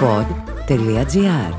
[0.00, 1.54] pod.gr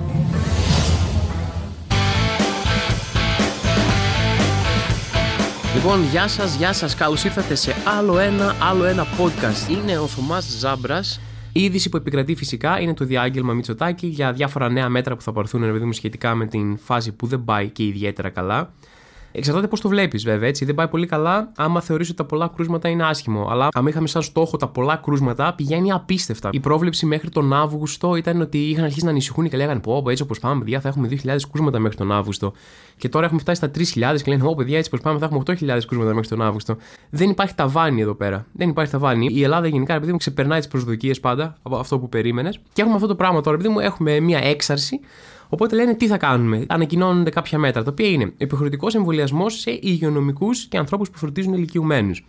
[5.73, 6.95] Λοιπόν, γεια σας, γεια σας.
[6.95, 9.71] Καλώς ήρθατε σε άλλο ένα, άλλο ένα podcast.
[9.71, 11.21] Είναι ο Θωμάς Ζάμπρας.
[11.51, 15.31] Η είδηση που επικρατεί φυσικά είναι το διάγγελμα Μητσοτάκη για διάφορα νέα μέτρα που θα
[15.31, 18.73] πάρθουν, επειδή μου σχετικά με την φάση που δεν πάει και ιδιαίτερα καλά.
[19.31, 20.47] Εξαρτάται πώς το βλέπεις, βέβαια.
[20.47, 20.65] Έτσι.
[20.65, 23.47] Δεν πάει πολύ καλά άμα θεωρήσει ότι τα πολλά κρούσματα είναι άσχημο.
[23.49, 26.49] Αλλά αν είχαμε σαν στόχο τα πολλά κρούσματα, πηγαίνει απίστευτα.
[26.51, 30.23] Η πρόβλεψη μέχρι τον Αύγουστο ήταν ότι είχαν αρχίσει να ανησυχούν και λέγανε Πω, έτσι
[30.23, 32.53] όπως πάμε, παιδιά, θα έχουμε 2.000 κρούσματα μέχρι τον Αύγουστο.
[32.97, 33.71] Και τώρα έχουμε φτάσει στα
[34.13, 36.77] 3.000 και λένε Ω, παιδιά, έτσι όπως πάμε, θα έχουμε 8.000 κρούσματα μέχρι τον Αύγουστο.
[37.09, 38.45] Δεν υπάρχει ταβάνι εδώ πέρα.
[38.51, 39.29] Δεν υπάρχει ταβάνι.
[39.31, 42.59] Η Ελλάδα γενικά, επειδή μου ξεπερνάει τις προσδοκίες πάντα από αυτό που περίμενες.
[42.73, 44.99] Και έχουμε αυτό το πράγμα τώρα, επειδή μου έχουμε μία έξαρση
[45.49, 50.65] Οπότε λένε τι θα κάνουμε; Ανακοινώνονται κάποια μέτρα, τα οποία είναι υποχρεωτικό εμβολιασμός σε υγειονομικούς
[50.65, 52.25] και ανθρώπους που φροντίζουν ηλικιωμένους.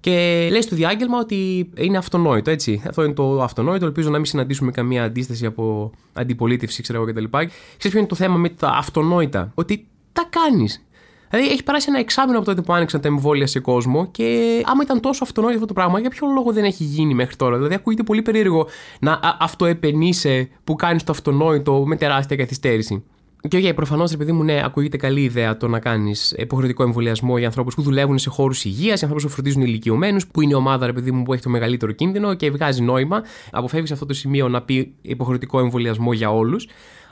[0.00, 2.82] Και λέει στο διάγγελμα ότι είναι αυτονόητο, έτσι.
[2.88, 3.86] Αυτό είναι το αυτονόητο.
[3.86, 7.24] Ελπίζω να μην συναντήσουμε καμία αντίσταση από αντιπολίτευση, ξέρω εγώ κτλ.
[7.30, 10.87] Ξέρεις ποιο είναι το θέμα με τα αυτονόητα; Ότι τα κάνεις.
[11.30, 14.82] Δηλαδή έχει περάσει ένα εξάμεινο από τότε που άνοιξαν τα εμβόλια σε κόσμο και άμα
[14.82, 17.74] ήταν τόσο αυτονόητο αυτό το πράγμα, για ποιο λόγο δεν έχει γίνει μέχρι τώρα; Δηλαδή
[17.74, 18.66] ακούγεται πολύ περίεργο
[19.00, 23.04] να αυτοεπενείσαι που κάνεις το αυτονόητο με τεράστια καθυστέρηση.
[23.48, 27.46] Και όχι, προφανώς, επειδή μου, ναι, ακούγεται καλή ιδέα το να κάνεις υποχρεωτικό εμβολιασμό για
[27.46, 30.86] ανθρώπους που δουλεύουν σε χώρους υγείας, για ανθρώπους που φροντίζουν ηλικιωμένους, που είναι η ομάδα,
[30.86, 33.22] επειδή μου, που έχει το μεγαλύτερο κίνδυνο και βγάζει νόημα.
[33.50, 36.68] Αποφεύγεις αυτό το σημείο να πει υποχρεωτικό εμβολιασμό για όλους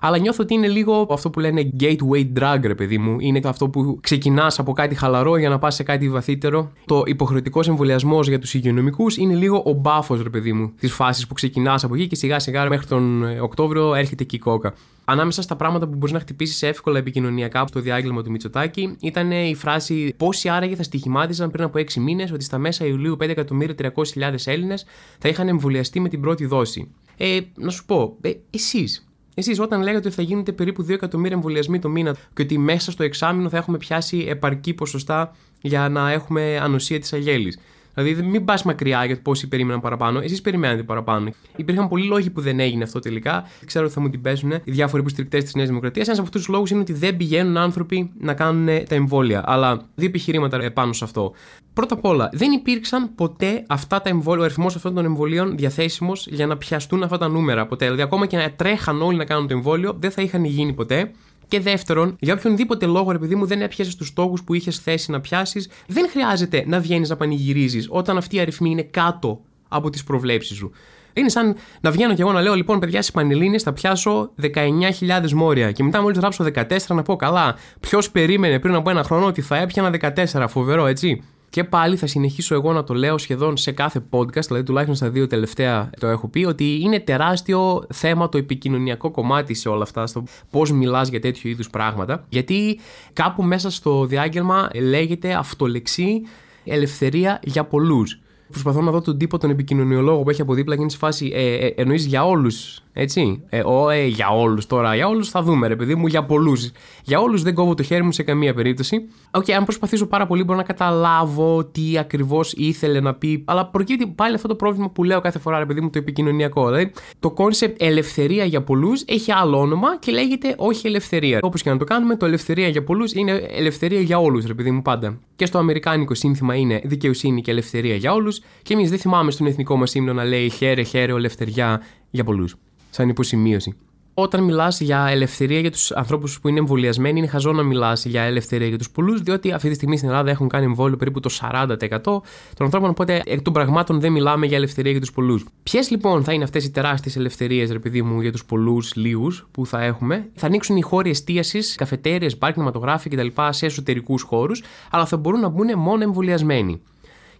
[0.06, 3.16] αλλά νιώθω ότι είναι λίγο αυτό που λένε gateway drug, ρε παιδί μου.
[3.20, 6.72] Είναι αυτό που ξεκινάς από κάτι χαλαρό για να πας σε κάτι βαθύτερο.
[6.86, 11.26] Το υποχρεωτικό εμβολιασμός για τους υγειονομικούς είναι λίγο ο μπάφος, ρε παιδί μου, της φάσης
[11.26, 14.74] που ξεκινάς από εκεί και σιγά σιγά μέχρι τον ε, Οκτώβριο έρχεται και η κόκα.
[15.04, 19.54] Ανάμεσα στα πράγματα που μπορείς να χτυπήσεις εύκολα επικοινωνιακά στο διάγγελμα του Μητσοτάκη ήταν η
[19.54, 24.84] φράση Πόσοι άραγε θα στοιχημάτιζαν πριν από 6 μήνες ότι στα μέσα Ιουλίου 5.300.000 Έλληνες
[25.18, 26.90] θα είχαν εμβολιαστεί με την πρώτη δόση.
[27.16, 29.05] Ε, να σου πω, ε, εσείς
[29.38, 32.90] Εσείς, όταν λέγατε ότι θα γίνονται περίπου 2 εκατομμύρια εμβολιασμοί το μήνα και ότι μέσα
[32.90, 37.58] στο εξάμεινο θα έχουμε πιάσει επαρκή ποσοστά για να έχουμε ανοσία της αγέλης.
[37.96, 40.20] Δηλαδή, μην πας μακριά γιατί πόσοι περίμεναν παραπάνω.
[40.20, 41.30] Εσείς περιμένατε παραπάνω.
[41.56, 43.44] Υπήρχαν πολλοί λόγοι που δεν έγινε αυτό τελικά.
[43.66, 46.06] Ξέρω ότι θα μου την παίζουν οι διάφοροι υποστηρικτές της Νέας Δημοκρατίας.
[46.06, 49.42] Ένας από αυτούς τους λόγους είναι ότι δεν πηγαίνουν άνθρωποι να κάνουν τα εμβόλια.
[49.46, 51.32] Αλλά δύο επιχειρήματα επάνω σε αυτό.
[51.72, 56.26] Πρώτα απ' όλα, δεν υπήρξαν ποτέ αυτά τα εμβόλια, ο αριθμός αυτών των εμβολίων διαθέσιμος
[56.30, 57.84] για να πιαστούν αυτά τα νούμερα ποτέ.
[57.84, 61.10] Δηλαδή, ακόμα και να τρέχαν όλοι να κάνουν το εμβόλιο, δεν θα είχαν γίνει ποτέ.
[61.48, 65.20] Και δεύτερον, για οποιονδήποτε λόγο, επειδή μου δεν έπιασες τους στόχους που είχες θέσει να
[65.20, 70.04] πιάσεις, δεν χρειάζεται να βγαίνεις να πανηγυρίζεις όταν αυτοί οι αριθμοί είναι κάτω από τις
[70.04, 70.72] προβλέψεις σου.
[71.12, 75.30] Είναι σαν να βγαίνω και εγώ να λέω: Λοιπόν, παιδιά, στι Πανελλήνιες θα πιάσω 19.000
[75.32, 75.72] μόρια.
[75.72, 79.42] Και μετά, μόλις γράψω 14, να πω: Καλά, ποιος περίμενε πριν από ένα χρόνο ότι
[79.42, 80.44] θα έπιανα 14.
[80.48, 81.22] Φοβερό, έτσι.
[81.56, 85.10] Και πάλι θα συνεχίσω εγώ να το λέω σχεδόν σε κάθε podcast, δηλαδή τουλάχιστον στα
[85.10, 90.06] δύο τελευταία το έχω πει, ότι είναι τεράστιο θέμα το επικοινωνιακό κομμάτι σε όλα αυτά,
[90.06, 92.24] στο πώς μιλάς για τέτοιου είδους πράγματα.
[92.28, 92.80] Γιατί
[93.12, 96.22] κάπου μέσα στο διάγγελμα λέγεται αυτολεξή
[96.64, 98.20] ελευθερία για πολλούς.
[98.50, 101.30] Προσπαθώ να δω τον τύπο τον επικοινωνιολόγο που έχει από δίπλα και είναι σε φάση
[101.34, 102.80] ε, ε, εννοείς για όλους.
[102.98, 104.94] Έτσι; Ε, ο, ε, για όλους τώρα.
[104.94, 106.70] Για όλους θα δούμε, ρε παιδί μου, για πολλούς.
[107.02, 109.08] Για όλους δεν κόβω το χέρι μου σε καμία περίπτωση.
[109.30, 113.42] Ok, okay, αν προσπαθήσω πάρα πολύ μπορώ να καταλάβω τι ακριβώς ήθελε να πει.
[113.46, 116.64] Αλλά προκύπτει πάλι αυτό το πρόβλημα που λέω κάθε φορά, ρε παιδί μου, το επικοινωνιακό.
[116.64, 121.38] Δηλαδή, το concept ελευθερία για πολλούς έχει άλλο όνομα και λέγεται όχι ελευθερία.
[121.42, 124.70] Όπως και να το κάνουμε, το ελευθερία για πολλούς είναι ελευθερία για όλους, ρε παιδί
[124.70, 125.18] μου, πάντα.
[125.36, 128.35] Και στο αμερικάνικο σύνθημα είναι δικαιοσύνη και ελευθερία για όλους.
[128.62, 132.54] Και εμείς δεν θυμάμαι στον εθνικό μας ύμνο να λέει χαίρε, χαίρε, ελευθεριά για πολλούς
[132.90, 133.76] σαν υποσημείωση.
[134.18, 138.22] Όταν μιλάς για ελευθερία για τους ανθρώπους που είναι εμβολιασμένοι, είναι χαζό να μιλάς για
[138.22, 141.30] ελευθερία για τους πολλούς, διότι αυτή τη στιγμή στην Ελλάδα έχουν κάνει εμβόλιο περίπου το
[141.30, 142.22] 40% των
[142.58, 145.44] ανθρώπων, οπότε εκ των πραγμάτων δεν μιλάμε για ελευθερία για τους πολλούς.
[145.62, 149.46] Ποιες λοιπόν θα είναι αυτές οι τεράστιες ελευθερίες, ρε παιδί μου, για τους πολλούς λίγους
[149.50, 153.26] που θα έχουμε; Θα ανοίξουν οι χώροι εστίασης, καφετέρειες, πάρκ, κινηματογράφοι κτλ.
[153.50, 156.80] σε εσωτερικούς χώρους, αλλά θα μπορούν να μπουν μόνο εμβολιασμένοι.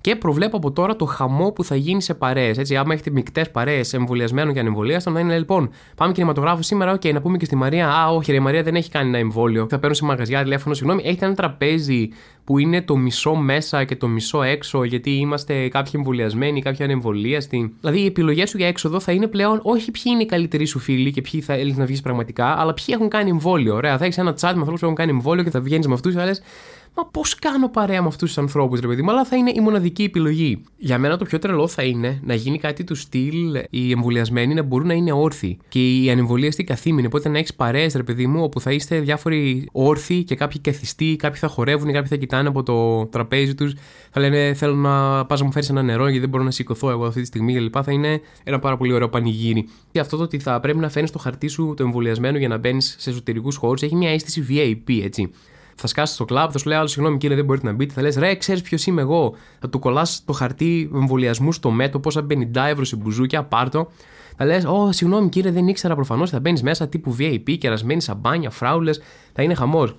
[0.07, 2.59] Και προβλέπω από τώρα το χαμό που θα γίνει σε παρέες.
[2.59, 7.13] Έτσι, άμα έχετε μεικτές παρέες εμβολιασμένων και ανεμβολίαστων, να είναι λοιπόν, πάμε κινηματογράφο σήμερα, OK,
[7.13, 9.67] να πούμε και στη Μαρία, Α, όχι, ρε, η Μαρία δεν έχει κάνει ένα εμβόλιο.
[9.71, 12.09] Θα παίρνω σε μαγαζιά τηλέφωνο, συγγνώμη, έχετε ένα τραπέζι
[12.45, 17.75] που είναι το μισό μέσα και το μισό έξω, γιατί είμαστε κάποιοι εμβολιασμένοι, κάποιοι ανεμβολίαστοι.
[17.81, 20.79] Δηλαδή, οι επιλογές σου για έξοδο θα είναι πλέον όχι ποιοι είναι οι καλύτεροι σου
[20.79, 23.75] φίλοι και ποιοι θέλει να βγεις πραγματικά, αλλά ποιοι έχουν κάνει εμβόλιο.
[23.75, 25.95] Ωραία, θα έχεις ένα chat με ανθρώπους που έχουν κάνει εμβόλιο και θα βγαίνεις με
[25.95, 26.37] αυτούς, αλλά
[26.99, 29.61] Μα πώς κάνω παρέα με αυτούς τους ανθρώπους, ρε παιδί μου, αλλά θα είναι η
[29.61, 30.63] μοναδική επιλογή.
[30.77, 34.63] Για μένα το πιο τρελό θα είναι να γίνει κάτι του στυλ οι εμβολιασμένοι να
[34.63, 37.07] μπορούν να είναι όρθιοι και οι ανεμβολίαστοι καθήμενοι.
[37.07, 41.17] Οπότε να έχεις παρέες, ρε παιδί μου, όπου θα είστε διάφοροι όρθιοι και κάποιοι καθιστοί,
[41.19, 43.75] κάποιοι θα χορεύουν, κάποιοι θα κοιτάνε από το τραπέζι τους,
[44.11, 46.91] θα λένε Θέλω να πας να μου φέρεις ένα νερό γιατί δεν μπορώ να σηκωθώ
[46.91, 47.75] εγώ αυτή τη στιγμή κλπ.
[47.83, 49.69] Θα είναι ένα πάρα πολύ ωραίο πανηγύρι.
[49.93, 52.59] Και αυτό το ότι θα πρέπει να φέρνεις το χαρτί σου το εμβολιασμένο για να
[52.59, 55.31] μπαίνεις σε εσωτερικούς χώρους έχει μια αίσθηση VIP, έτσι
[55.77, 57.93] θα σκάσει στο κλαμπ, θα σου λέει άλλο συγγνώμη κύριε, δεν μπορείτε να μπείτε.
[57.95, 59.35] Θα λες ρε, ξέρεις ποιος είμαι εγώ.
[59.59, 63.91] Θα του κολλάς το χαρτί εμβολιασμού στο μέτωπο, πόσα 50 ευρώ σε μπουζούκια, πάρτο.
[64.37, 66.31] Θα λες, Ω, συγγνώμη κύριε, δεν ήξερα προφανώς.
[66.31, 69.01] Θα μπαίνεις μέσα τύπου VIP, κερασμένη σαμπάνια, φράουλες.
[69.33, 69.97] Θα είναι χαμός.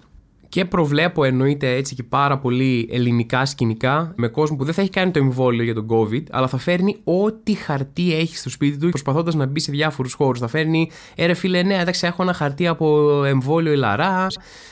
[0.49, 4.89] Και προβλέπω εννοείται έτσι και πάρα πολύ ελληνικά σκηνικά με κόσμο που δεν θα έχει
[4.89, 8.89] κάνει το εμβόλιο για τον COVID, αλλά θα φέρνει ό,τι χαρτί έχει στο σπίτι του
[8.89, 10.39] προσπαθώντας να μπει σε διάφορους χώρους.
[10.39, 14.27] Θα φέρνει, έρε φίλε, ναι, εντάξει, έχω ένα χαρτί από εμβόλιο Ηλαρά,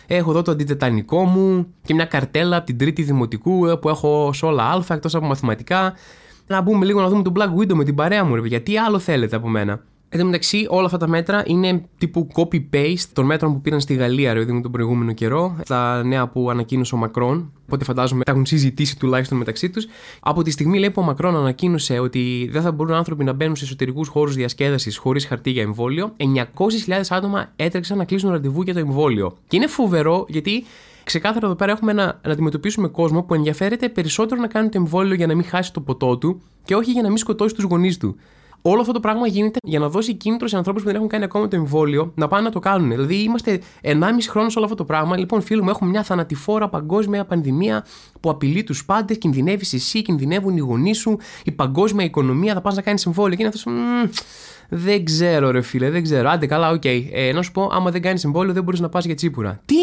[0.07, 4.33] έχω εδώ το αντιτετανικό μου και μια καρτέλα από την τρίτη δημοτικού ε, που έχω
[4.33, 5.93] σε όλα Α εκτός από μαθηματικά.
[6.47, 8.99] Να μπούμε λίγο να δούμε τον Black Widow με την παρέα μου, ρε γιατί άλλο
[8.99, 13.53] θέλετε από μένα; Εν τω μεταξύ, όλα αυτά τα μέτρα είναι τύπου copy-paste των μέτρων
[13.53, 15.55] που πήραν στη Γαλλία, ρε τον προηγούμενο καιρό.
[15.67, 17.51] Τα νέα που ανακοίνωσε ο Μακρόν.
[17.65, 19.87] Οπότε φαντάζομαι τα έχουν συζητήσει τουλάχιστον μεταξύ τους.
[20.19, 23.55] Από τη στιγμή λέει που ο Μακρόν ανακοίνωσε ότι δεν θα μπορούν άνθρωποι να μπαίνουν
[23.55, 28.73] σε εσωτερικούς χώρους διασκέδασης χωρίς χαρτί για εμβόλιο, 900.000 άτομα έτρεξαν να κλείσουν ραντεβού για
[28.73, 29.37] το εμβόλιο.
[29.47, 30.65] Και είναι φοβερό γιατί
[31.03, 35.15] ξεκάθαρα εδώ πέρα έχουμε να, να αντιμετωπίσουμε κόσμο που ενδιαφέρεται περισσότερο να κάνει το εμβόλιο
[35.15, 37.97] για να μην χάσει το ποτό του και όχι για να μην σκοτώσει τους γονείς
[37.97, 38.15] του
[38.67, 41.23] όλο αυτό το πράγμα γίνεται για να δώσει κίνητρο σε ανθρώπους που δεν έχουν κάνει
[41.23, 42.89] ακόμα το εμβόλιο να πάνε να το κάνουν.
[42.89, 43.93] Δηλαδή, είμαστε 1,5
[44.29, 45.17] χρόνο σε όλο αυτό το πράγμα.
[45.17, 47.85] Λοιπόν, φίλοι μου, έχουμε μια θανατηφόρα παγκόσμια πανδημία
[48.19, 52.53] που απειλεί τους πάντες, κινδυνεύεις εσύ, κινδυνεύουν οι γονείς σου, η παγκόσμια οικονομία.
[52.53, 53.35] Θα πας να κάνεις εμβόλιο.
[53.35, 53.73] Και είναι αυτός.
[54.69, 56.29] Δεν ξέρω, ρε φίλε, δεν ξέρω.
[56.29, 56.81] Άντε, καλά, ok.
[56.83, 57.07] Okay.
[57.11, 59.61] Ε, να σου πω, άμα δεν κάνεις εμβόλιο, δεν μπορείς να πας για τσίπουρα.
[59.65, 59.75] Τι!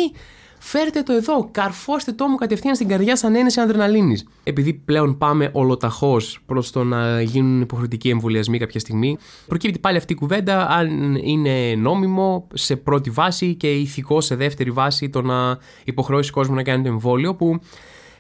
[0.65, 4.19] Φέρτε το εδώ, καρφώστε το μου κατευθείαν στην καρδιά σαν ένεση αδρεναλίνης.
[4.43, 10.13] Επειδή πλέον πάμε ολοταχώς προς το να γίνουν υποχρεωτικοί εμβολιασμοί κάποια στιγμή, προκύπτει πάλι αυτή
[10.13, 15.59] η κουβέντα αν είναι νόμιμο σε πρώτη βάση και ηθικό σε δεύτερη βάση το να
[15.85, 17.35] υποχρεώσει κόσμο να κάνει το εμβόλιο.
[17.35, 17.61] Που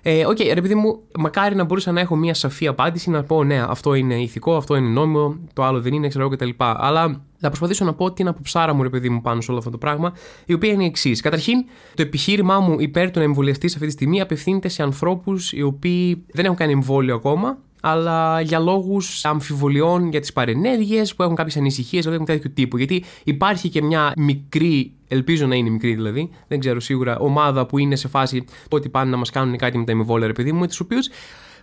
[0.02, 3.22] ε, ok, okay, ρε παιδί μου, μακάρι να μπορούσα να έχω μια σαφή απάντηση να
[3.22, 6.50] πω ναι, αυτό είναι ηθικό, αυτό είναι νόμιμο, το άλλο δεν είναι, ξέρω εγώ κτλ.
[6.58, 9.70] Αλλά θα προσπαθήσω να πω την αποψάρα μου, ρε παιδί μου, πάνω σε όλο αυτό
[9.70, 10.12] το πράγμα,
[10.46, 11.20] η οποία είναι η εξής.
[11.20, 11.64] Καταρχήν,
[11.94, 16.24] το επιχείρημά μου υπέρ του να εμβολιαστείς αυτή τη στιγμή απευθύνεται σε ανθρώπους οι οποίοι
[16.32, 21.56] δεν έχουν κάνει εμβόλιο ακόμα, αλλά για λόγους αμφιβολιών για τις παρενέργειες, που έχουν κάποιες
[21.56, 22.76] ανησυχίες, δηλαδή τέτοιου τύπου.
[22.76, 27.78] Γιατί υπάρχει και μια μικρή, ελπίζω να είναι μικρή δηλαδή, δεν ξέρω σίγουρα, ομάδα που
[27.78, 30.60] είναι σε φάση ότι πάνε να μας κάνουν κάτι με τα εμβόλια, ρε παιδί μου,
[30.60, 31.08] με τους οποίους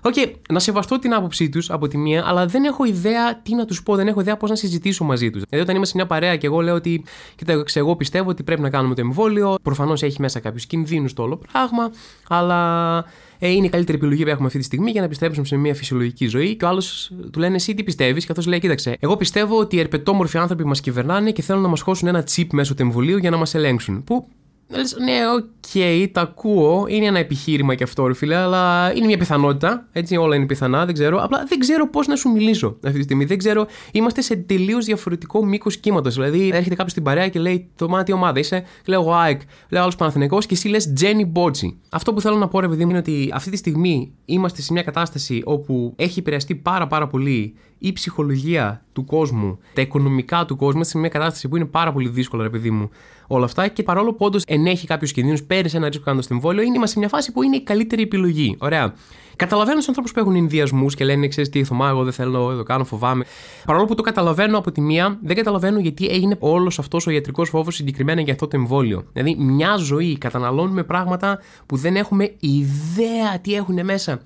[0.01, 3.55] Ok, okay, να σεβαστώ την άποψή τους από τη μία, αλλά δεν έχω ιδέα τι
[3.55, 5.41] να τους πω, δεν έχω ιδέα πώς να συζητήσω μαζί τους.
[5.49, 7.03] Δηλαδή, όταν είμαστε σε μια παρέα και εγώ λέω ότι,
[7.35, 11.23] κοιτάξτε, εγώ πιστεύω ότι πρέπει να κάνουμε το εμβόλιο, προφανώς έχει μέσα κάποιους κινδύνους το
[11.23, 11.91] όλο πράγμα,
[12.27, 13.05] αλλά
[13.39, 15.75] ε, είναι η καλύτερη επιλογή που έχουμε αυτή τη στιγμή για να επιστρέψουμε σε μια
[15.75, 16.55] φυσιολογική ζωή.
[16.55, 19.79] Και ο άλλος του λένε Εσύ τι πιστεύεις, καθώ λέει: Κοίταξε, εγώ πιστεύω ότι οι
[19.79, 23.29] ερπετόμορφοι άνθρωποι μας κυβερνάνε και θέλουν να μας χώσουν ένα τσίπ μέσω του εμβολίου για
[23.29, 24.03] να μας ελέγξουν.
[24.03, 24.27] Που
[24.71, 26.85] Λες, ναι, ok, okay, τα ακούω.
[26.89, 29.87] Είναι ένα επιχείρημα και αυτό, ρε φίλε, αλλά είναι μια πιθανότητα.
[29.91, 31.23] Έτσι, όλα είναι πιθανά, δεν ξέρω.
[31.23, 33.25] Απλά δεν ξέρω πώς να σου μιλήσω αυτή τη στιγμή.
[33.25, 33.67] Δεν ξέρω.
[33.91, 36.15] Είμαστε σε τελείως διαφορετικό μήκος κύματος.
[36.15, 38.63] Δηλαδή, έρχεται κάποιος στην παρέα και λέει Θωμά, τι ομάδα είσαι.
[38.85, 41.79] Λέω εγώ ΑΕΚ, λέω άλλος Παναθηνικό και εσύ λες Τζένι Μπότσι.
[41.89, 44.73] Αυτό που θέλω να πω, ρε παιδί μου, είναι ότι αυτή τη στιγμή είμαστε σε
[44.73, 50.55] μια κατάσταση όπου έχει επηρεαστεί πάρα πάρα πολύ η ψυχολογία του κόσμου, τα οικονομικά του
[50.55, 52.89] κόσμου, σε μια κατάσταση που είναι πάρα πολύ δύσκολα, ρε παιδί μου,
[53.27, 53.67] όλα αυτά.
[53.67, 56.99] Και παρόλο που όντως ενέχει κάποιους κινδύνους, πέρυσι ένα ρίσκο κάνοντα το εμβόλιο, είναι σε
[56.99, 58.55] μια φάση που είναι η καλύτερη επιλογή.
[58.59, 58.93] Ωραία.
[59.35, 62.63] Καταλαβαίνω τους ανθρώπους που έχουν ενδιασμούς και λένε: Ξέρεις τι, Θωμά, εγώ δεν θέλω, το
[62.63, 63.25] κάνω, φοβάμαι.
[63.65, 67.49] Παρόλο που το καταλαβαίνω από τη μία, δεν καταλαβαίνω γιατί έγινε όλος αυτός ο ιατρικός
[67.49, 69.03] φόβος συγκεκριμένα για αυτό το εμβόλιο.
[69.13, 74.21] Δηλαδή, μια ζωή καταναλώνουμε πράγματα που δεν έχουμε ιδέα τι έχουν μέσα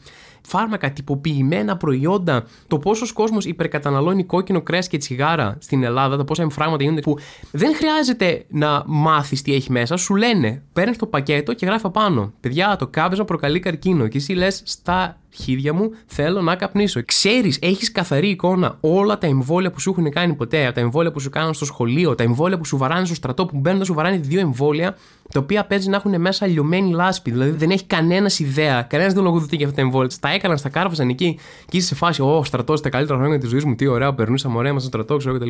[0.48, 6.42] φάρμακα, τυποποιημένα προϊόντα, το πόσος κόσμος υπερκαταναλώνει κόκκινο κρέας και τσιγάρα στην Ελλάδα, τα πόσα
[6.42, 7.18] εμφράγματα γίνονται που
[7.52, 9.98] δεν χρειάζεται να μάθεις τι έχει μέσα.
[9.98, 12.34] Σου λένε, παίρνεις το πακέτο και γράφει πάνω.
[12.40, 14.08] Παιδιά, το κάπνισμα προκαλεί καρκίνο.
[14.08, 17.06] Και εσύ λες στα χέρια μου, θέλω να καπνίσω.
[17.06, 21.20] Ξέρεις, έχεις καθαρή εικόνα όλα τα εμβόλια που σου έχουν κάνει ποτέ, τα εμβόλια που
[21.20, 23.94] σου κάνουν στο σχολείο, τα εμβόλια που σου βαράνε στο στρατό, που μπαίνουν να σου
[23.94, 24.98] βαράνε δύο εμβόλια,
[25.32, 27.32] τα οποία παίζει να έχουν μέσα λιωμένη λάσπη.
[27.32, 30.12] Δηλαδή δεν έχει κανένας ιδέα, κανένας δεν λογοδοτεί για αυτά τα εμβόλια.
[30.20, 33.50] Τα έκαναν, στα κάρφαζαν εκεί και είσαι σε φάση, Ω, στρατός, τα καλύτερα χρόνια της
[33.50, 35.50] ζωής μου, τι ωραία, περνούσαμε ωραία μα στο στρατό, ξέρω κτλ.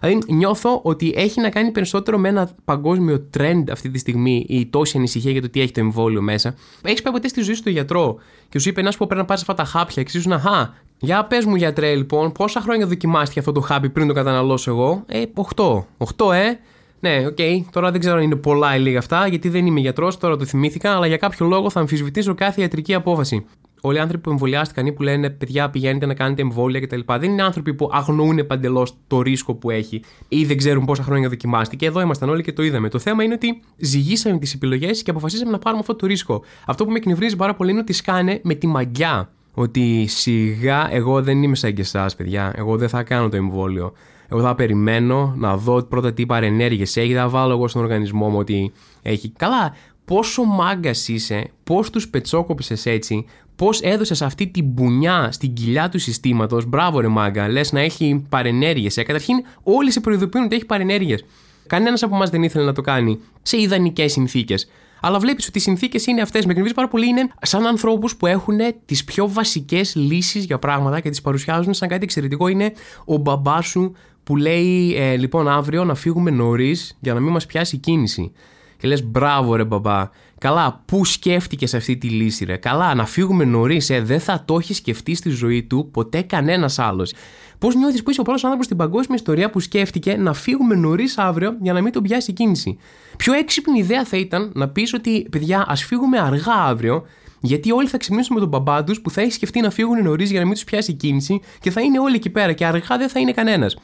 [0.00, 4.66] Δηλαδή νιώθω ότι έχει να κάνει περισσότερο με ένα παγκόσμιο trend αυτή τη στιγμή η
[4.66, 6.54] τόση ανησυχία για το τι έχει το εμβόλιο μέσα.
[6.82, 8.16] Έχεις πάει ποτέ στη ζωή στο γιατρό
[8.48, 10.68] και σου είπε να σου πω πρέπει να πάρεις αυτά τα χάπια και να χα.
[10.98, 15.02] Για πες μου γιατρέ λοιπόν, πόσα χρόνια δοκιμάστηκε αυτό το χάπι πριν το καταναλώσω εγώ;
[15.06, 15.22] Ε,
[15.56, 15.84] 8.
[16.16, 16.58] 8, ε.
[17.00, 17.64] Ναι, ok, okay.
[17.70, 20.44] τώρα δεν ξέρω αν είναι πολλά ή λίγα αυτά, γιατί δεν είμαι γιατρός, τώρα το
[20.44, 23.46] θυμήθηκα, αλλά για κάποιο λόγο θα αμφισβητήσω κάθε ιατρική απόφαση.
[23.80, 27.00] Όλοι οι άνθρωποι που εμβολιάστηκαν ή που λένε παιδιά πηγαίνετε να κάνετε εμβόλια κτλ.
[27.06, 31.28] Δεν είναι άνθρωποι που αγνοούν παντελώς το ρίσκο που έχει ή δεν ξέρουν πόσα χρόνια
[31.28, 31.86] δοκιμάστηκε.
[31.86, 32.88] Εδώ ήμασταν όλοι και το είδαμε.
[32.88, 36.42] Το θέμα είναι ότι ζυγίσαμε τις επιλογές και αποφασίσαμε να πάρουμε αυτό το ρίσκο.
[36.66, 39.30] Αυτό που με εκνευρίζει πάρα πολύ είναι ότι σκάνε με τη μαγκιά.
[39.54, 42.52] Ότι σιγά εγώ δεν είμαι σαν και εσάς, παιδιά.
[42.56, 43.92] Εγώ δεν θα κάνω το εμβόλιο.
[44.28, 47.14] Εγώ θα περιμένω να δω πρώτα τι παρενέργειες έχει.
[47.14, 49.28] Θα βάλω εγώ στον οργανισμό μου ότι έχει.
[49.28, 53.24] Καλά, πόσο μάγκας είσαι, πώς τους πετσόκοψε έτσι,
[53.56, 56.66] πώς έδωσες αυτή την μπουνιά στην κοιλιά του συστήματος.
[56.66, 58.96] Μπράβο, ρε μάγκα, λες να έχει παρενέργειες.
[58.96, 59.02] Ε.
[59.02, 61.24] Καταρχήν, όλοι σε προειδοποιούν ότι έχει παρενέργειες.
[61.66, 64.68] Κανένας από εμά δεν ήθελε να το κάνει σε ιδανικές συνθήκες.
[65.00, 66.44] Αλλά βλέπεις ότι οι συνθήκες είναι αυτές.
[66.44, 67.08] Με εκνευρίζει πάρα πολύ.
[67.08, 71.88] Είναι σαν ανθρώπους που έχουν τις πιο βασικές λύσεις για πράγματα και τις παρουσιάζουν σαν
[71.88, 72.48] κάτι εξαιρετικό.
[72.48, 72.72] Είναι
[73.04, 73.94] ο μπαμπάς σου
[74.24, 78.32] που λέει ε, λοιπόν αύριο να φύγουμε νωρίς για να μην μας πιάσει η κίνηση.
[78.76, 80.10] Και λες, μπράβο ρε μπαμπά.
[80.38, 84.56] Καλά, πού σκέφτηκες αυτή τη λύση, ρε; Καλά, να φύγουμε νωρίς, ε, δεν θα το
[84.56, 87.12] έχεις σκεφτεί στη ζωή του ποτέ κανένας άλλος.
[87.58, 91.18] Πώς νιώθεις που είσαι ο πρώτος άνθρωπος στην παγκόσμια ιστορία που σκέφτηκε να φύγουμε νωρίς
[91.18, 92.78] αύριο για να μην τον πιάσει η κίνηση;
[93.16, 97.04] Πιο έξυπνη ιδέα θα ήταν να πεις ότι, παιδιά, ας φύγουμε αργά αύριο,
[97.40, 100.30] γιατί όλοι θα ξυπνήσουν με τον μπαμπά τους που θα έχει σκεφτεί να φύγουν νωρίς
[100.30, 102.96] για να μην τους πιάσει η κίνηση και θα είναι όλοι εκεί πέρα και αργά
[102.98, 103.76] δεν θα είναι κανένας.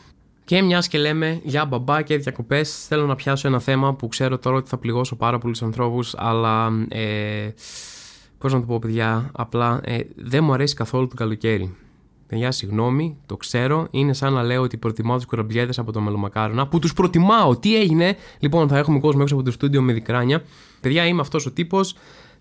[0.52, 4.38] Και μιας και λέμε για μπαμπά και διακοπές, θέλω να πιάσω ένα θέμα που ξέρω
[4.38, 6.73] τώρα ότι θα πληγώσω πάρα πολλού ανθρώπους, αλλά.
[6.88, 7.49] Ε,
[8.38, 11.75] Πώς να το πω, παιδιά, απλά ε, δεν μου αρέσει καθόλου το καλοκαίρι.
[12.26, 13.87] Παιδιά, συγγνώμη, το ξέρω.
[13.90, 17.56] Είναι σαν να λέω ότι προτιμάω τους κουραμπιέδε από το μελομακάρονα, που τους προτιμάω.
[17.56, 20.42] Τι έγινε, λοιπόν, θα έχουμε κόσμο έξω από το στούντιο με δικράνια.
[20.80, 21.94] Παιδιά, είμαι αυτός ο τύπος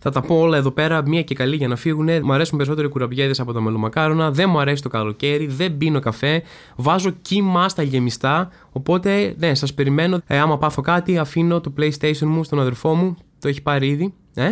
[0.03, 2.09] θα τα πω όλα εδώ πέρα, μία και καλή για να φύγουν.
[2.23, 4.31] Μου αρέσουν περισσότερο οι κουραμπιέδες από τα μελομακάρονα.
[4.31, 6.43] Δεν μου αρέσει το καλοκαίρι, δεν πίνω καφέ.
[6.75, 8.49] Βάζω κύμα στα γεμιστά.
[8.71, 10.21] Οπότε, ναι, σας περιμένω.
[10.27, 13.17] Ε, άμα πάθω κάτι, αφήνω το PlayStation μου στον αδερφό μου.
[13.39, 14.13] Το έχει πάρει ήδη.
[14.33, 14.49] Ε;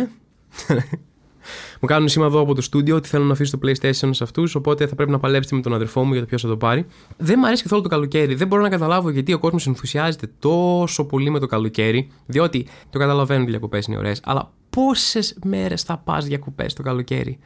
[1.80, 4.54] Μου κάνουν σήμα εδώ από το στούντιο ότι θέλω να αφήσω το PlayStation σε αυτούς.
[4.54, 6.86] Οπότε θα πρέπει να παλέψετε με τον αδερφό μου για το ποιος θα το πάρει.
[7.16, 8.34] Δεν μου αρέσει καθόλου το καλοκαίρι.
[8.34, 12.10] Δεν μπορώ να καταλάβω γιατί ο κόσμος ενθουσιάζεται τόσο πολύ με το καλοκαίρι.
[12.26, 14.20] Διότι το καταλαβαίνω ότι οι διακοπές είναι ωραίες.
[14.24, 17.38] Αλλά πόσες μέρες θα πας διακοπές το καλοκαίρι;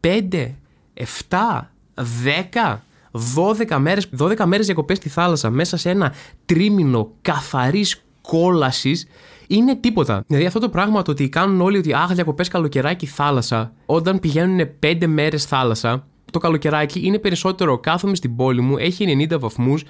[0.00, 0.54] 5,
[0.94, 6.14] 7, 10, 12 μέρες, 12 μέρες διακοπές στη θάλασσα μέσα σε ένα
[6.46, 9.06] τρίμηνο καθαρής κόλασης
[9.48, 10.24] είναι τίποτα.
[10.26, 14.68] Δηλαδή αυτό το πράγμα το ότι κάνουν όλοι ότι αχ διακοπές καλοκαιράκι θάλασσα όταν πηγαίνουν
[14.82, 19.84] 5 μέρες θάλασσα το καλοκαιράκι είναι περισσότερο κάθομαι στην πόλη μου, έχει 90 βαθμούς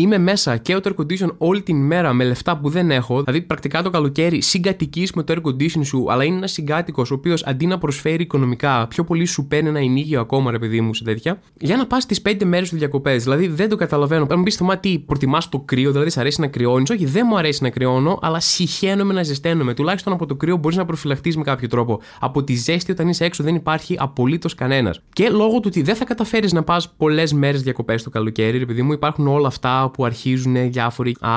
[0.00, 3.22] Είμαι μέσα και ο air condition όλη την μέρα με λεφτά που δεν έχω.
[3.22, 7.14] Δηλαδή, πρακτικά το καλοκαίρι συγκατοικείς με το air condition σου, αλλά είναι ένας συγκάτοικος ο
[7.14, 10.94] οποίος αντί να προσφέρει οικονομικά, πιο πολύ σου παίρνει ένα ενίγιο ακόμα, ρε παιδί μου,
[10.94, 13.22] σε τέτοια, για να πας τις 5 μέρες του διακοπές.
[13.22, 14.26] Δηλαδή, δεν το καταλαβαίνω.
[14.30, 16.90] Αν μπει στο μάτι, προτιμάς το κρύο, δηλαδή, σε αρέσει να κρυώνεις.
[16.90, 19.74] Όχι, δεν μου αρέσει να κρυώνω, αλλά συχαίνομαι να ζεσταίνομαι.
[19.74, 22.00] Τουλάχιστον από το κρύο μπορείς να προφυλαχτείς με κάποιο τρόπο.
[22.20, 25.00] Από τη ζέστη όταν είσαι έξω δεν υπάρχει απολύτως κανένας.
[25.12, 28.82] Και λόγω του ότι δεν θα καταφέρεις να πας πολλές μέρες διακοπές το καλοκαίρι, επειδή
[28.82, 31.16] μου υπάρχουν όλα αυτά που αρχίζουν διάφοροι.
[31.20, 31.32] Α,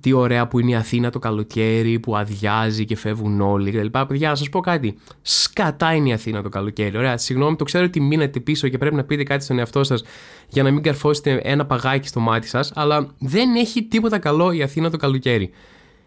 [0.00, 3.98] τι ωραία που είναι η Αθήνα το καλοκαίρι, που αδειάζει και φεύγουν όλοι κτλ.
[4.06, 4.98] Παιδιά, να σας πω κάτι.
[5.22, 6.96] Σκατά είναι η Αθήνα το καλοκαίρι.
[6.96, 10.02] Ωραία, συγγνώμη, το ξέρω ότι μείνετε πίσω και πρέπει να πείτε κάτι στον εαυτό σας
[10.48, 14.62] για να μην καρφώσετε ένα παγάκι στο μάτι σας, αλλά δεν έχει τίποτα καλό η
[14.62, 15.50] Αθήνα το καλοκαίρι.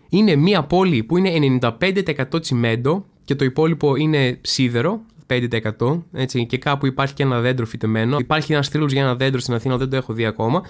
[0.09, 6.03] Είναι μια πόλη που είναι 95% τσιμέντο και το υπόλοιπο είναι σίδερο, 5%.
[6.13, 8.17] Έτσι, και κάπου υπάρχει και ένα δέντρο φυτεμένο.
[8.19, 10.63] Υπάρχει ένας τρίλος για ένα δέντρο στην Αθήνα, δεν το έχω δει ακόμα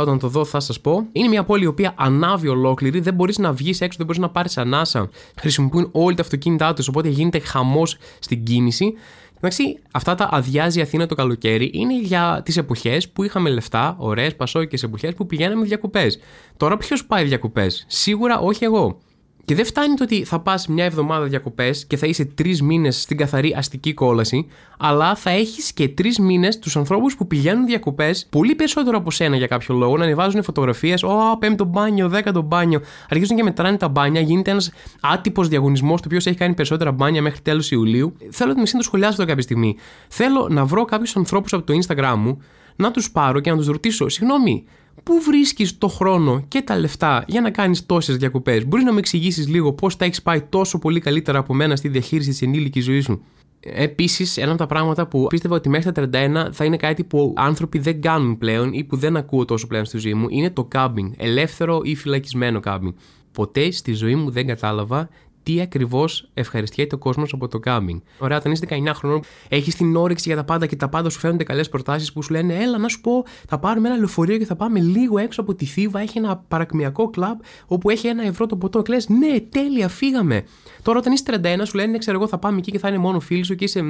[0.00, 1.06] όταν το δω θα σας πω.
[1.12, 4.30] Είναι μια πόλη η οποία ανάβει ολόκληρη, δεν μπορείς να βγεις έξω, δεν μπορείς να
[4.30, 5.08] πάρεις ανάσα.
[5.40, 8.94] Χρησιμοποιούν όλοι τα αυτοκίνητά τους, οπότε γίνεται χαμός στην κίνηση.
[9.36, 13.96] Εντάξει, αυτά τα αδειάζει η Αθήνα το καλοκαίρι είναι για τις εποχές που είχαμε λεφτά,
[13.98, 16.18] ωραίες πασόκες εποχές που πηγαίναμε διακοπές.
[16.56, 18.98] Τώρα ποιος πάει διακοπές, σίγουρα όχι εγώ.
[19.44, 23.00] Και δεν φτάνει το ότι θα πας μια εβδομάδα διακοπές και θα είσαι τρεις μήνες
[23.00, 24.46] στην καθαρή αστική κόλαση,
[24.78, 29.36] αλλά θα έχεις και τρεις μήνες τους ανθρώπους που πηγαίνουν διακοπές πολύ περισσότερο από σένα
[29.36, 31.02] για κάποιο λόγο, να ανεβάζουν φωτογραφίες.
[31.02, 32.80] Ω, πέμπτο μπάνιο, δέκατο μπάνιο.
[33.08, 37.22] Αρχίζουν και μετράνε τα μπάνια, γίνεται ένας άτυπος διαγωνισμός, το οποίος έχει κάνει περισσότερα μπάνια
[37.22, 38.16] μέχρι τέλος Ιουλίου.
[38.30, 39.76] Θέλω να το σχολιάσω αυτό κάποια στιγμή.
[40.08, 42.38] Θέλω να βρω κάποιους ανθρώπους από το Instagram μου,
[42.76, 44.64] να τους πάρω και να τους ρωτήσω, συγγνώμη,
[45.02, 48.98] Πού βρίσκεις το χρόνο και τα λεφτά για να κάνεις τόσες διακοπές, Μπορείς να με
[48.98, 52.84] εξηγήσεις λίγο πώς τα έχεις πάει τόσο πολύ καλύτερα από μένα στη διαχείριση της ενήλικης
[52.84, 53.22] ζωής σου;
[53.66, 57.32] Επίσης, ένα από τα πράγματα που πίστευα ότι μέχρι τα 31 θα είναι κάτι που
[57.36, 60.64] άνθρωποι δεν κάνουν πλέον ή που δεν ακούω τόσο πλέον στη ζωή μου είναι το
[60.64, 61.12] κάμπινγκ.
[61.16, 62.92] Ελεύθερο ή φυλακισμένο κάμπινγκ.
[63.32, 65.08] Ποτέ στη ζωή μου δεν κατάλαβα
[65.44, 68.00] τι ακριβώς ευχαριστιέται ο κόσμος από το κάμπινγκ.
[68.18, 71.18] Ωραία, όταν είσαι 19 χρονών, έχεις την όρεξη για τα πάντα και τα πάντα σου
[71.18, 74.44] φαίνονται καλές προτάσεις που σου λένε Έλα, να σου πω, θα πάρουμε ένα λεωφορείο και
[74.44, 76.00] θα πάμε λίγο έξω από τη Θήβα.
[76.00, 78.82] Έχει ένα παρακμιακό κλαμπ όπου έχει ένα ευρώ το ποτό.
[78.82, 80.44] Κλε, ναι, τέλεια, φύγαμε.
[80.82, 82.98] Τώρα όταν είσαι 31, σου λένε, «Ναι, ξέρω εγώ, θα πάμε εκεί και θα είναι
[82.98, 83.84] μόνο φίλοι σου και είσαι,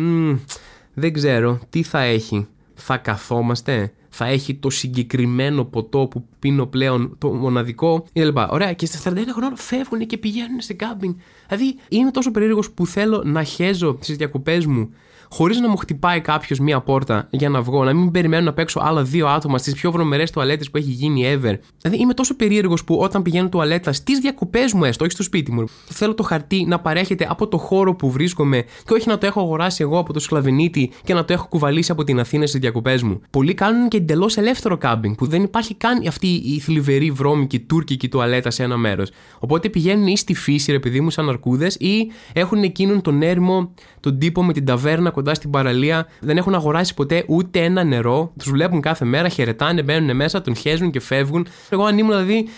[0.94, 2.46] δεν ξέρω, τι θα έχει.
[2.75, 8.38] Θα καθόμαστε θα έχει το συγκεκριμένο ποτό που πίνω πλέον, το μοναδικό κλπ.
[8.50, 11.14] Ωραία, και στα 41 χρόνια φεύγουν και πηγαίνουν σε κάμπινγκ.
[11.49, 14.94] Δηλαδή, είμαι τόσο περίεργος που θέλω να χέζω τι διακοπές μου
[15.37, 18.81] χωρίς να μου χτυπάει κάποιος μία πόρτα για να βγω, να μην περιμένω να παίξω
[18.83, 21.59] άλλα δύο άτομα στις πιο βρωμερές τουαλέτες που έχει γίνει ever.
[21.81, 25.53] Δηλαδή είμαι τόσο περίεργος που όταν πηγαίνω τουαλέτα στις διακοπές μου, έστω, όχι στο σπίτι
[25.53, 29.26] μου, θέλω το χαρτί να παρέχεται από το χώρο που βρίσκομαι και όχι να το
[29.26, 32.61] έχω αγοράσει εγώ από το σκλαβενίτη και να το έχω κουβαλήσει από την Αθήνα στις
[32.61, 33.21] διακοπές μου.
[33.31, 38.09] Πολλοί κάνουν και εντελώς ελεύθερο κάμπινγκ που δεν υπάρχει καν αυτή η θλιβερή βρώμικη τουρκική
[38.09, 39.11] τουαλέτα σε ένα μέρος.
[39.38, 43.75] Οπότε πηγαίνουν ή στη φύση, ρε παιδί μου, σαν αρκούδες ή έχουν εκείνον τον έρμο,
[44.00, 48.33] τον τύπο με την ταβέρνα κοντά στην παραλία, δεν έχουν αγοράσει ποτέ ούτε ένα νερό.
[48.38, 51.47] Τους βλέπουν κάθε μέρα, χαιρετάνε, μπαίνουν μέσα, τον χέζουν και φεύγουν.
[51.69, 52.49] Εγώ αν ήμουν δηλαδή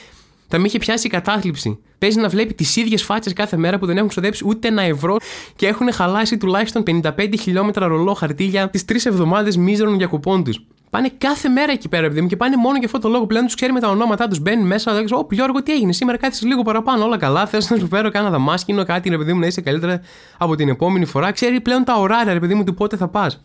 [0.49, 1.78] θα με είχε πιάσει η κατάθλιψη.
[1.99, 5.16] Παίζει να βλέπει τις ίδιες φάτσες κάθε μέρα που δεν έχουν ξοδέψει ούτε ένα ευρώ
[5.56, 10.61] και έχουν χαλάσει τουλάχιστον 55 χιλιόμετρα ρολό χαρτί για τις τρεις εβδομάδες μίζερων διακοπών τους.
[10.96, 13.26] Πάνε κάθε μέρα εκεί πέρα, παιδί μου, και πάνε μόνο για αυτό το λόγο.
[13.26, 14.40] Πλέον τους ξέρει με τα ονόματά τους.
[14.40, 17.04] Μπαίνει μέσα, δεν ξέρω, Ω, Γιώργο, τι έγινε σήμερα, κάθισε λίγο παραπάνω.
[17.04, 17.46] Όλα καλά.
[17.46, 20.00] Θες να σου φέρω κάνα δαμάσκινο, κάτι, ρε παιδί μου, να είσαι καλύτερα
[20.38, 21.32] από την επόμενη φορά.
[21.32, 23.42] Ξέρει πλέον τα ωράρια, ρε παιδί μου, του πότε θα πας.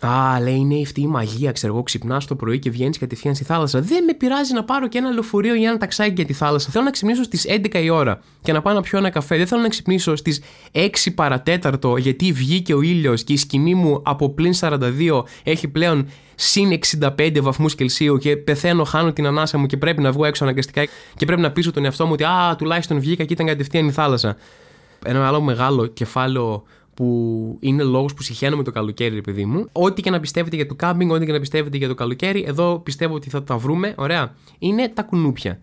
[0.00, 1.82] Α, λέει, είναι αυτή η μαγεία, ξέρω εγώ.
[1.82, 3.80] Ξυπνάς το πρωί και βγαίνεις κατευθείαν στη θάλασσα.
[3.80, 6.70] Δεν με πειράζει να πάρω και ένα λεωφορείο ή ένα ταξάκι για τη θάλασσα.
[6.70, 9.36] Θέλω να ξυπνήσω στις 11 η ώρα και να πάω να πιω ένα καφέ.
[9.36, 14.00] Δεν θέλω να ξυπνήσω στις 6 παρατέταρτο γιατί βγήκε ο ήλιος και η σκηνή μου
[14.04, 16.78] από πλην 42 έχει πλέον συν
[17.16, 20.84] 65 βαθμούς Κελσίου και πεθαίνω, χάνω την ανάσα μου και πρέπει να βγω έξω αναγκαστικά
[21.16, 23.92] και πρέπει να πείσω τον εαυτό μου ότι Α, τουλάχιστον βγήκα και ήταν κατευθείαν η
[23.92, 24.36] θάλασσα.
[25.04, 26.62] Ένα άλλο μεγάλο κεφάλαιο
[26.94, 29.68] που είναι λόγος που συχαίνομαι το καλοκαίρι, παιδί μου.
[29.72, 32.78] Ό,τι και να πιστεύετε για το κάμπινγκ, ό,τι και να πιστεύετε για το καλοκαίρι, εδώ
[32.78, 33.94] πιστεύω ότι θα τα βρούμε.
[33.96, 34.34] Ωραία.
[34.58, 35.60] Είναι τα κουνούπια.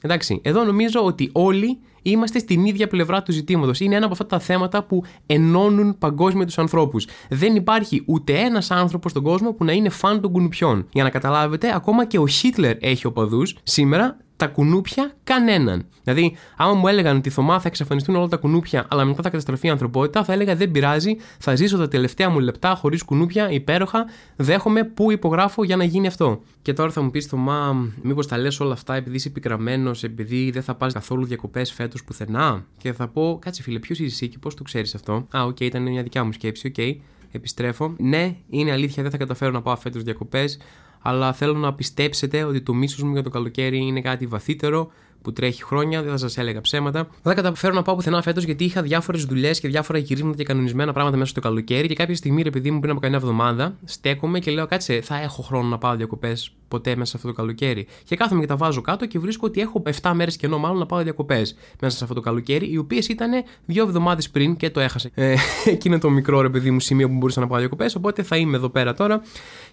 [0.00, 3.80] Εντάξει, εδώ νομίζω ότι όλοι είμαστε στην ίδια πλευρά του ζητήματος.
[3.80, 7.06] Είναι ένα από αυτά τα θέματα που ενώνουν παγκόσμια τους ανθρώπους.
[7.28, 10.86] Δεν υπάρχει ούτε ένας άνθρωπος στον κόσμο που να είναι φαν των κουνουπιών.
[10.92, 13.56] Για να καταλάβετε, ακόμα και ο Χίτλερ έχει οπαδούς.
[13.62, 15.86] Σήμερα τα κουνούπια κανέναν.
[16.04, 19.66] Δηλαδή, άμα μου έλεγαν ότι Θωμά θα εξαφανιστούν όλα τα κουνούπια, αλλά μετά θα καταστραφεί
[19.66, 24.06] η ανθρωπότητα, θα έλεγα δεν πειράζει, θα ζήσω τα τελευταία μου λεπτά χωρίς κουνούπια, υπέροχα,
[24.36, 26.40] δέχομαι που υπογράφω για να γίνει αυτό.
[26.62, 30.50] Και τώρα θα μου πεις Θωμά, μήπως τα λες όλα αυτά επειδή είσαι πικραμένος, επειδή
[30.50, 34.28] δεν θα πας καθόλου διακοπές φέτος πουθενά; Και θα πω, κάτσε φίλε, ποιος είσαι εσύ
[34.28, 36.74] και πώς το ξέρεις αυτό; Α, ok, okay, ήταν μια δικιά μου σκέψη, ok.
[36.76, 36.96] Okay.
[37.32, 37.94] Επιστρέφω.
[37.98, 40.58] Ναι, είναι αλήθεια, δεν θα καταφέρω να πάω φέτος διακοπές
[41.00, 44.90] αλλά θέλω να πιστέψετε ότι το μίσος μου για το καλοκαίρι είναι κάτι βαθύτερο
[45.22, 47.02] που τρέχει χρόνια, δεν θα σας έλεγα ψέματα.
[47.02, 50.44] Δεν θα καταφέρω να πάω πουθενά φέτος γιατί είχα διάφορες δουλειές και διάφορα γυρίσματα και
[50.44, 54.38] κανονισμένα πράγματα μέσα στο καλοκαίρι και κάποια στιγμή, επειδή μου πριν από κανένα εβδομάδα, στέκομαι
[54.38, 57.86] και λέω: Κάτσε, θα έχω χρόνο να πάω διακοπές ποτέ μέσα σε αυτό το καλοκαίρι.
[58.04, 60.86] Και κάθομαι και τα βάζω κάτω και βρίσκω ότι έχω 7 μέρες κενό μάλλον να
[60.86, 63.30] πάω διακοπές μέσα σε αυτό το καλοκαίρι, οι οποίες ήταν
[63.64, 65.10] δύο εβδομάδες πριν και το έχασα.
[65.14, 68.36] Ε, εκείνο το μικρό ρε παιδί μου σημείο που μπορούσα να πάω διακοπές, οπότε θα
[68.36, 69.22] είμαι εδώ πέρα τώρα.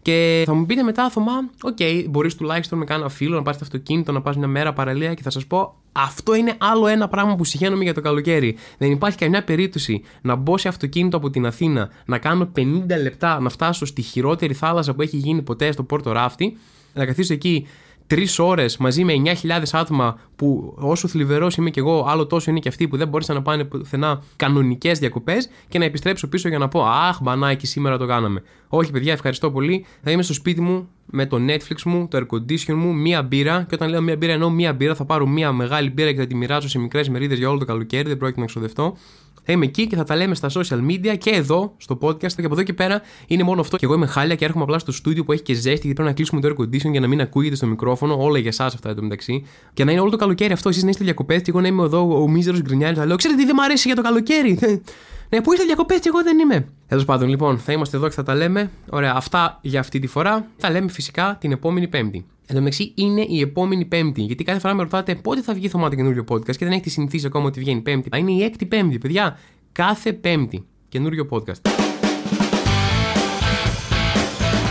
[0.01, 3.60] Και θα μου πείτε μετά, Θωμά, ok, okay, μπορείς τουλάχιστον με κάνα φίλο να πάρεις
[3.60, 7.07] το αυτοκίνητο, να πας μια μέρα παραλία και θα σας πω, αυτό είναι άλλο ένα
[7.07, 8.57] πράγμα που σιχαίνομαι για το καλοκαίρι.
[8.77, 12.61] Δεν υπάρχει καμιά περίπτωση να μπω σε αυτοκίνητο από την Αθήνα, να κάνω 50
[13.01, 16.57] λεπτά να φτάσω στη χειρότερη θάλασσα που έχει γίνει ποτέ στο Πόρτο Ράφτη,
[16.93, 17.67] να καθίσω εκεί
[18.07, 19.13] τρεις ώρες μαζί με
[19.43, 23.07] 9.000 άτομα που όσο θλιβερός είμαι κι εγώ, άλλο τόσο είναι και αυτοί που δεν
[23.07, 27.67] μπόρεσαν να πάνε πουθενά κανονικές διακοπές και να επιστρέψω πίσω για να πω Αχ, μπανάκι,
[27.67, 28.43] σήμερα το κάναμε.
[28.67, 29.85] Όχι, παιδιά, ευχαριστώ πολύ.
[30.03, 33.65] Θα είμαι στο σπίτι μου με το Netflix μου, το air condition μου, μία μπύρα.
[33.69, 34.95] Και όταν λέω μία μπύρα, εννοώ μία μπύρα.
[34.95, 37.65] Θα πάρω μία μεγάλη μπύρα και θα τη μοιράσω σε μικρές μερίδες για όλο το
[37.65, 38.07] καλοκαίρι.
[38.07, 38.97] Δεν πρόκειται να ξοδευτώ.
[39.45, 42.31] Θα είμαι εκεί και θα τα λέμε στα social media και εδώ στο podcast.
[42.31, 43.77] Και από εδώ και πέρα είναι μόνο αυτό.
[43.77, 46.10] Και εγώ είμαι χάλια και έρχομαι απλά στο στούντιο που έχει και ζέστη γιατί πρέπει
[46.10, 48.17] να κλείσουμε το air condition για να μην ακούγεται στο μικρόφωνο.
[48.19, 49.45] Όλα για εσάς αυτά εδώ μεταξύ.
[49.73, 50.69] Και να είναι όλο το καλοκαίρι αυτό.
[50.69, 52.97] Εσείς να είστε διακοπές και εγώ να είμαι εδώ ο μίζερος γκρινιάρης.
[52.97, 54.60] Θα λέω, ξέρετε τι δεν μου αρέσει για το καλοκαίρι.
[55.29, 56.67] Ναι, πού είστε διακοπές και εγώ δεν είμαι.
[56.88, 58.71] Τέλος πάντων, λοιπόν, θα είμαστε εδώ και θα τα λέμε.
[58.89, 60.47] Ωραία, αυτά για αυτή τη φορά.
[60.58, 62.25] Θα λέμε φυσικά την επόμενη Πέμπτη.
[62.47, 64.21] Εν τω μεταξύ είναι η επόμενη Πέμπτη.
[64.21, 67.25] Γιατί κάθε φορά με ρωτάτε πότε θα βγει το καινούριο podcast και δεν έχετε συνηθίσει
[67.25, 68.10] ακόμα ότι βγαίνει Πέμπτη.
[68.17, 69.39] Είναι η έκτη Πέμπτη, παιδιά.
[69.71, 70.65] Κάθε Πέμπτη.
[70.89, 71.69] Καινούριο podcast.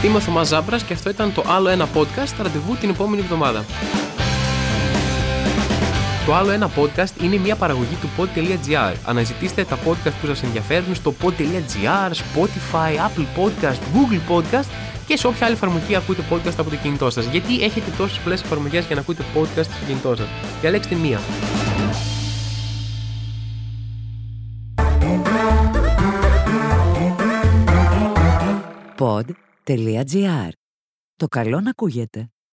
[0.05, 3.65] Είμαι ο Θωμάς Ζάμπρας και αυτό ήταν το άλλο ένα podcast ραντεβού την επόμενη εβδομάδα.
[6.27, 8.95] Το άλλο ένα podcast είναι μια παραγωγή του pod.gr.
[9.05, 15.27] Αναζητήστε τα podcast που σας ενδιαφέρουν στο pod.gr, Spotify, Apple Podcast, Google Podcast και σε
[15.27, 17.27] όποια άλλη εφαρμογή ακούτε podcast από το κινητό σας.
[17.27, 20.27] Γιατί έχετε τόσες πολλές εφαρμογές για να ακούτε podcast στο κινητό σας.
[20.61, 21.21] Διαλέξτε μία.
[28.99, 30.49] Pod.gr.
[31.17, 32.34] Το καλό να ακούγεται.